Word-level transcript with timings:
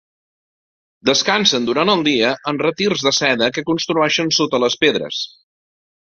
Descansen 1.09 1.67
durant 1.67 1.91
el 1.93 2.01
dia 2.07 2.31
en 2.53 2.61
retirs 2.63 3.05
de 3.09 3.13
seda 3.19 3.51
que 3.59 3.67
construeixen 3.69 4.35
sota 4.41 4.63
les 4.67 4.81
pedres. 4.87 5.23